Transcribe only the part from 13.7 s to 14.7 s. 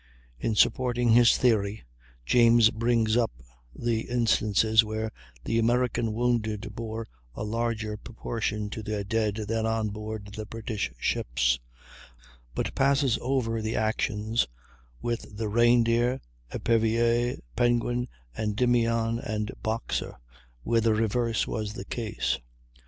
actions